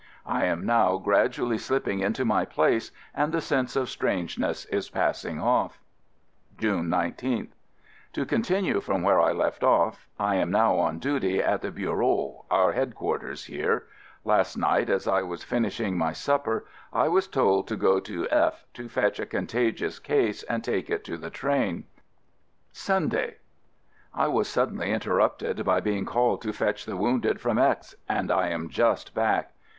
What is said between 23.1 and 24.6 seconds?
Sunday. I was